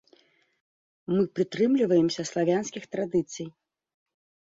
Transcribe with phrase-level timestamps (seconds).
[1.15, 3.47] Мы прытрымліваемся славянскіх традыцый.